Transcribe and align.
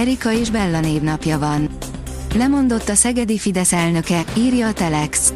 Erika 0.00 0.32
és 0.32 0.50
Bella 0.50 0.80
névnapja 0.80 1.38
van. 1.38 1.68
Lemondott 2.34 2.88
a 2.88 2.94
Szegedi 2.94 3.38
Fidesz 3.38 3.72
elnöke, 3.72 4.24
írja 4.36 4.66
a 4.66 4.72
Telex. 4.72 5.32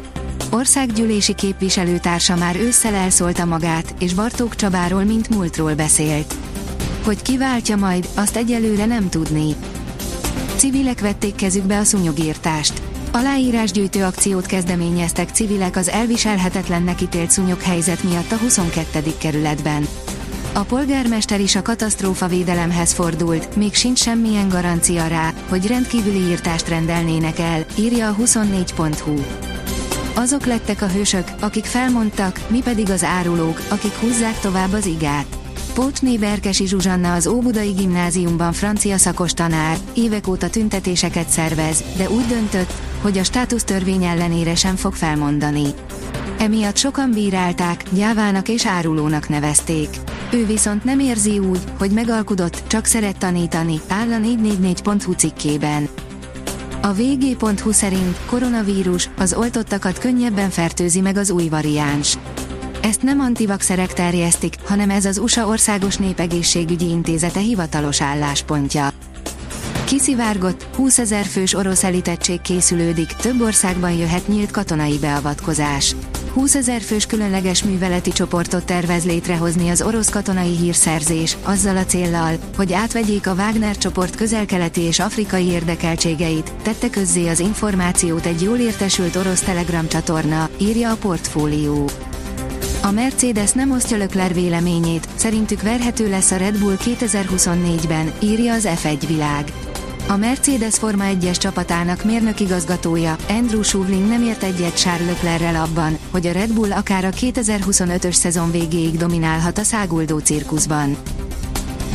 Országgyűlési 0.51 1.33
képviselőtársa 1.33 2.35
már 2.35 2.55
ősszel 2.55 2.93
elszólta 2.93 3.45
magát, 3.45 3.95
és 3.99 4.13
Bartók 4.13 4.55
Csabáról 4.55 5.03
mint 5.03 5.29
múltról 5.29 5.73
beszélt. 5.73 6.35
Hogy 7.03 7.21
kiváltja 7.21 7.75
majd, 7.75 8.07
azt 8.15 8.35
egyelőre 8.35 8.85
nem 8.85 9.09
tudni. 9.09 9.55
Civilek 10.55 10.99
vették 10.99 11.35
kezükbe 11.35 11.77
a 11.77 11.83
szúnyogírtást. 11.83 12.81
Aláírásgyűjtő 13.11 14.03
akciót 14.03 14.45
kezdeményeztek 14.45 15.29
civilek 15.29 15.75
az 15.75 15.89
elviselhetetlennek 15.89 17.01
ítélt 17.01 17.31
szúnyog 17.31 17.61
helyzet 17.61 18.03
miatt 18.03 18.31
a 18.31 18.37
22. 18.37 19.13
kerületben. 19.17 19.87
A 20.57 20.63
polgármester 20.63 21.41
is 21.41 21.55
a 21.55 21.61
katasztrófa 21.61 22.27
védelemhez 22.27 22.93
fordult, 22.93 23.55
még 23.55 23.73
sincs 23.73 23.99
semmilyen 23.99 24.49
garancia 24.49 25.07
rá, 25.07 25.33
hogy 25.49 25.67
rendkívüli 25.67 26.19
írtást 26.19 26.67
rendelnének 26.67 27.39
el, 27.39 27.65
írja 27.77 28.09
a 28.09 28.15
24.hu. 28.15 29.13
Azok 30.15 30.45
lettek 30.45 30.81
a 30.81 30.87
hősök, 30.87 31.27
akik 31.39 31.65
felmondtak, 31.65 32.39
mi 32.47 32.61
pedig 32.61 32.89
az 32.89 33.03
árulók, 33.03 33.61
akik 33.69 33.93
húzzák 33.93 34.39
tovább 34.39 34.73
az 34.73 34.85
igát. 34.85 35.25
Pócsné 35.73 36.17
Berkesi 36.17 36.67
Zsuzsanna 36.67 37.13
az 37.13 37.27
Óbudai 37.27 37.71
Gimnáziumban 37.71 38.53
francia 38.53 38.97
szakos 38.97 39.33
tanár, 39.33 39.77
évek 39.93 40.27
óta 40.27 40.49
tüntetéseket 40.49 41.29
szervez, 41.29 41.83
de 41.97 42.09
úgy 42.09 42.25
döntött, 42.25 42.73
hogy 43.01 43.17
a 43.17 43.23
státusztörvény 43.23 44.03
ellenére 44.03 44.55
sem 44.55 44.75
fog 44.75 44.93
felmondani. 44.93 45.65
Emiatt 46.39 46.77
sokan 46.77 47.11
bírálták, 47.11 47.83
gyávának 47.91 48.49
és 48.49 48.65
árulónak 48.65 49.29
nevezték. 49.29 49.89
Ő 50.31 50.45
viszont 50.45 50.83
nem 50.83 50.99
érzi 50.99 51.39
úgy, 51.39 51.59
hogy 51.77 51.91
megalkudott, 51.91 52.63
csak 52.67 52.85
szeret 52.85 53.17
tanítani, 53.17 53.81
áll 53.87 54.11
a 54.11 54.17
444.hu 54.17 55.11
cikkében. 55.11 55.87
A 56.81 56.93
vg.hu 56.93 57.71
szerint 57.71 58.19
koronavírus 58.25 59.09
az 59.17 59.33
oltottakat 59.33 59.97
könnyebben 59.97 60.49
fertőzi 60.49 61.01
meg 61.01 61.17
az 61.17 61.29
új 61.29 61.47
variáns. 61.47 62.17
Ezt 62.81 63.01
nem 63.01 63.19
antivaxerek 63.19 63.93
terjesztik, 63.93 64.55
hanem 64.65 64.89
ez 64.89 65.05
az 65.05 65.17
USA 65.17 65.47
Országos 65.47 65.97
Népegészségügyi 65.97 66.89
Intézete 66.89 67.39
hivatalos 67.39 68.01
álláspontja. 68.01 68.89
Kiszivárgott, 69.85 70.67
20 70.75 70.97
ezer 70.97 71.25
fős 71.25 71.53
orosz 71.53 71.83
elitettség 71.83 72.41
készülődik, 72.41 73.07
több 73.07 73.41
országban 73.41 73.91
jöhet 73.91 74.27
nyílt 74.27 74.51
katonai 74.51 74.97
beavatkozás. 74.97 75.95
20 76.35 76.55
ezer 76.55 76.81
fős 76.81 77.05
különleges 77.05 77.63
műveleti 77.63 78.11
csoportot 78.11 78.65
tervez 78.65 79.05
létrehozni 79.05 79.69
az 79.69 79.81
orosz 79.81 80.09
katonai 80.09 80.55
hírszerzés, 80.55 81.37
azzal 81.43 81.77
a 81.77 81.85
céllal, 81.85 82.35
hogy 82.57 82.73
átvegyék 82.73 83.27
a 83.27 83.33
Wagner 83.33 83.77
csoport 83.77 84.15
közelkeleti 84.15 84.81
és 84.81 84.99
afrikai 84.99 85.45
érdekeltségeit, 85.45 86.53
tette 86.61 86.89
közzé 86.89 87.27
az 87.27 87.39
információt 87.39 88.25
egy 88.25 88.41
jól 88.41 88.57
értesült 88.57 89.15
orosz 89.15 89.41
telegram 89.41 89.87
csatorna, 89.87 90.49
írja 90.57 90.91
a 90.91 90.95
portfólió. 90.95 91.89
A 92.81 92.91
Mercedes 92.91 93.51
nem 93.51 93.71
osztja 93.71 93.97
Lökler 93.97 94.33
véleményét, 94.33 95.07
szerintük 95.15 95.61
verhető 95.61 96.09
lesz 96.09 96.31
a 96.31 96.37
Red 96.37 96.59
Bull 96.59 96.77
2024-ben, 96.79 98.11
írja 98.19 98.53
az 98.53 98.67
F1 98.83 99.03
világ. 99.07 99.51
A 100.07 100.17
Mercedes 100.17 100.75
Forma 100.75 101.03
1-es 101.07 101.37
csapatának 101.37 102.03
mérnökigazgatója, 102.03 103.15
Andrew 103.29 103.61
Schuvling 103.61 104.07
nem 104.07 104.23
ért 104.23 104.43
egyet 104.43 104.79
Charles 104.79 105.07
Leclerrel 105.07 105.55
abban, 105.55 105.97
hogy 106.11 106.27
a 106.27 106.31
Red 106.31 106.53
Bull 106.53 106.71
akár 106.71 107.05
a 107.05 107.09
2025-ös 107.09 108.13
szezon 108.13 108.51
végéig 108.51 108.97
dominálhat 108.97 109.57
a 109.57 109.63
száguldó 109.63 110.17
cirkuszban. 110.17 110.97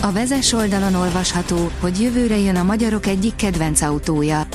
A 0.01 0.13
vezes 0.13 0.53
oldalon 0.53 0.95
olvasható, 0.95 1.71
hogy 1.81 2.01
jövőre 2.01 2.39
jön 2.39 2.57
a 2.57 2.63
magyarok 2.63 3.07
egyik 3.07 3.37
kedvenc 3.37 3.81
autója. 3.81 4.47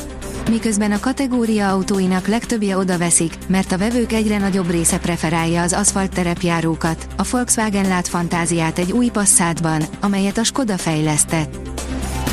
Miközben 0.49 0.91
a 0.91 0.99
kategória 0.99 1.69
autóinak 1.69 2.27
legtöbbje 2.27 2.77
oda 2.77 2.97
veszik, 2.97 3.37
mert 3.47 3.71
a 3.71 3.77
vevők 3.77 4.11
egyre 4.11 4.37
nagyobb 4.37 4.69
része 4.69 4.99
preferálja 4.99 5.61
az 5.61 5.73
aszfalt 5.73 6.13
terepjárókat, 6.13 7.07
a 7.17 7.27
Volkswagen 7.31 7.87
lát 7.87 8.07
fantáziát 8.07 8.79
egy 8.79 8.91
új 8.91 9.09
Passatban, 9.09 9.83
amelyet 10.01 10.37
a 10.37 10.43
Skoda 10.43 10.77
fejlesztett. 10.77 11.57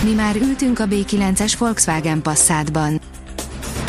Mi 0.05 0.13
már 0.13 0.37
ültünk 0.37 0.79
a 0.79 0.87
B9-es 0.87 1.55
Volkswagen 1.59 2.23
Passatban. 2.23 3.01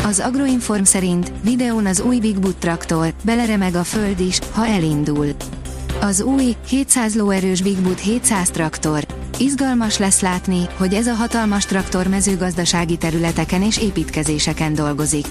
Az 0.04 0.20
Agroinform 0.20 0.82
szerint 0.82 1.32
videón 1.42 1.86
az 1.86 2.00
új 2.00 2.18
Big 2.18 2.38
Boot 2.38 2.56
traktor, 2.56 3.12
beleremeg 3.24 3.74
a 3.74 3.84
föld 3.84 4.20
is, 4.20 4.38
ha 4.52 4.66
elindul. 4.66 5.26
Az 6.00 6.22
új, 6.22 6.56
700 6.68 7.14
lóerős 7.14 7.62
Big 7.62 7.78
Boot 7.78 8.00
700 8.00 8.50
traktor. 8.50 9.06
Izgalmas 9.38 9.98
lesz 9.98 10.20
látni, 10.20 10.68
hogy 10.76 10.94
ez 10.94 11.06
a 11.06 11.14
hatalmas 11.14 11.64
traktor 11.64 12.06
mezőgazdasági 12.06 12.96
területeken 12.96 13.62
és 13.62 13.78
építkezéseken 13.78 14.74
dolgozik. 14.74 15.26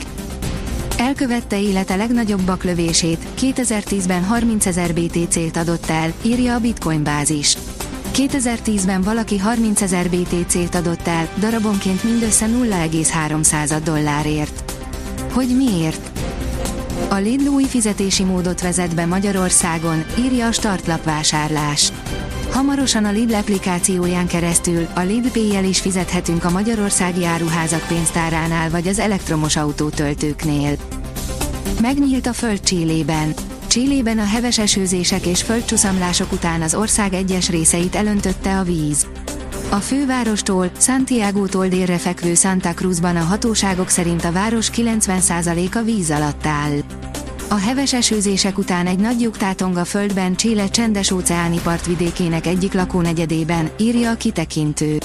Elkövette 0.98 1.62
élete 1.62 1.96
legnagyobb 1.96 2.42
baklövését, 2.42 3.26
2010-ben 3.40 4.24
30 4.24 4.66
ezer 4.66 4.94
BTC-t 4.94 5.58
adott 5.58 5.90
el, 5.90 6.14
írja 6.22 6.54
a 6.54 6.60
Bitcoin 6.60 7.04
bázis. 7.04 7.58
2010-ben 8.14 9.02
valaki 9.02 9.38
30 9.38 9.82
ezer 9.82 10.10
BTC-t 10.10 10.76
adott 10.76 11.08
el, 11.08 11.30
darabonként 11.40 12.04
mindössze 12.04 12.48
0,3 12.48 13.82
dollárért. 13.84 14.74
Hogy 15.32 15.48
miért? 15.58 16.20
A 17.10 17.16
Lidl 17.16 17.48
új 17.48 17.64
fizetési 17.64 18.24
módot 18.24 18.62
vezet 18.62 18.96
be 18.96 19.06
Magyarországon, 19.06 20.04
írja 20.20 20.48
a 20.48 20.52
startlap 20.52 21.04
vásárlás. 21.04 21.92
Hamarosan 22.52 23.06
a 23.06 23.12
Lidl 23.12 23.34
applikációján 23.34 24.28
keresztül, 24.28 24.88
a 24.94 25.00
Lidl 25.00 25.28
pay 25.28 25.68
is 25.68 25.80
fizethetünk 25.80 26.44
a 26.44 26.52
magyarországi 26.52 27.26
áruházak 27.26 27.88
pénztáránál 27.88 28.70
vagy 28.70 28.88
az 28.88 29.00
elektromos 29.00 29.56
autótöltőknél. 29.56 30.76
Megnyílt 31.82 32.28
a 32.28 32.34
föld 32.34 32.60
Csillében. 32.60 33.34
Csillében 33.74 34.20
a 34.20 34.26
heves 34.26 34.60
esőzések 34.60 35.26
és 35.26 35.42
földcsuszamlások 35.42 36.32
után 36.32 36.62
az 36.62 36.76
ország 36.76 37.14
egyes 37.14 37.50
részeit 37.50 37.96
elöntötte 37.96 38.60
a 38.60 38.64
víz. 38.64 39.08
A 39.70 39.76
fővárostól, 39.76 40.72
Santiago-tól 40.80 41.68
délre 41.68 41.98
fekvő 41.98 42.34
Santa 42.34 42.74
Cruzban 42.74 43.16
a 43.16 43.24
hatóságok 43.24 43.90
szerint 43.90 44.24
a 44.24 44.32
város 44.32 44.70
90%-a 44.76 45.82
víz 45.82 46.12
alatt 46.12 46.46
áll. 46.46 46.78
A 47.50 47.56
heves 47.56 47.94
esőzések 47.94 48.58
után 48.58 48.88
egy 48.88 49.00
nagy 49.00 49.22
lyuk 49.22 49.38
tátong 49.38 49.78
a 49.78 49.86
földben 49.86 50.36
Chile 50.36 50.70
csendes 50.70 51.12
óceáni 51.12 51.60
partvidékének 51.64 52.46
egyik 52.46 52.74
lakónegyedében, 52.74 53.70
írja 53.80 54.12
a 54.12 54.16
kitekintő. 54.16 54.98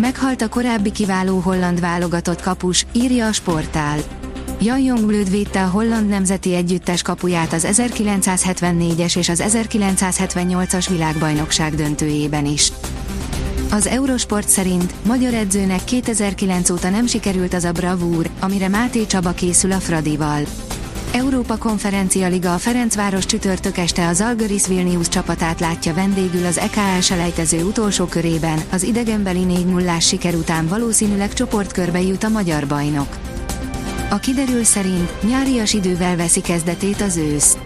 Meghalt 0.00 0.42
a 0.42 0.48
korábbi 0.48 0.92
kiváló 0.92 1.38
holland 1.38 1.80
válogatott 1.80 2.40
kapus, 2.40 2.86
írja 2.92 3.26
a 3.26 3.32
sportál. 3.32 4.17
Jan 4.60 4.80
Jongblöd 4.80 5.30
védte 5.30 5.62
a 5.62 5.68
holland 5.68 6.08
nemzeti 6.08 6.54
együttes 6.54 7.02
kapuját 7.02 7.52
az 7.52 7.66
1974-es 7.70 9.16
és 9.16 9.28
az 9.28 9.42
1978-as 9.46 10.86
világbajnokság 10.90 11.74
döntőjében 11.74 12.46
is. 12.46 12.72
Az 13.70 13.86
Eurosport 13.86 14.48
szerint 14.48 14.94
magyar 15.04 15.34
edzőnek 15.34 15.84
2009 15.84 16.70
óta 16.70 16.90
nem 16.90 17.06
sikerült 17.06 17.54
az 17.54 17.64
a 17.64 17.72
bravúr, 17.72 18.30
amire 18.40 18.68
Máté 18.68 19.06
Csaba 19.06 19.32
készül 19.32 19.72
a 19.72 19.78
Fradival. 19.78 20.40
Európa 21.12 21.56
Konferencia 21.56 22.28
Liga 22.28 22.54
a 22.54 22.58
Ferencváros 22.58 23.26
csütörtök 23.26 23.76
este 23.76 24.08
az 24.08 24.20
Algaris 24.20 24.66
Vilnius 24.66 25.08
csapatát 25.08 25.60
látja 25.60 25.94
vendégül 25.94 26.46
az 26.46 26.58
EKL 26.58 27.00
selejtező 27.00 27.64
utolsó 27.64 28.04
körében, 28.04 28.60
az 28.72 28.82
idegenbeli 28.82 29.44
4 29.44 29.66
0 29.66 30.00
siker 30.00 30.34
után 30.34 30.66
valószínűleg 30.68 31.32
csoportkörbe 31.32 32.00
jut 32.00 32.24
a 32.24 32.28
magyar 32.28 32.66
bajnok. 32.66 33.37
A 34.10 34.18
kiderül 34.18 34.64
szerint 34.64 35.22
nyárias 35.22 35.72
idővel 35.72 36.16
veszi 36.16 36.40
kezdetét 36.40 37.00
az 37.00 37.16
ősz. 37.16 37.56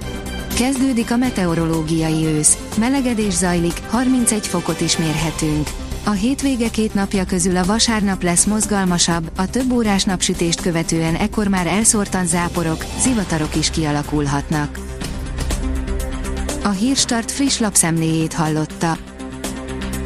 Kezdődik 0.55 1.11
a 1.11 1.17
meteorológiai 1.17 2.25
ősz, 2.25 2.59
melegedés 2.79 3.33
zajlik, 3.33 3.83
31 3.91 4.47
fokot 4.47 4.81
is 4.81 4.97
mérhetünk. 4.97 5.69
A 6.05 6.11
hétvége 6.11 6.71
két 6.71 6.95
napja 6.95 7.25
közül 7.25 7.57
a 7.57 7.65
vasárnap 7.65 8.23
lesz 8.23 8.45
mozgalmasabb, 8.45 9.31
a 9.37 9.51
több 9.51 9.73
órás 9.73 10.05
napsütést 10.05 10.61
követően 10.61 11.15
ekkor 11.15 11.49
már 11.49 11.67
elszórtan 11.67 12.27
záporok, 12.27 12.85
zivatarok 13.01 13.57
is 13.57 13.71